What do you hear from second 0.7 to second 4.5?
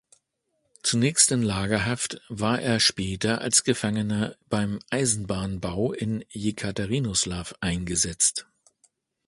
Zunächst in Lagerhaft, war er später als Gefangener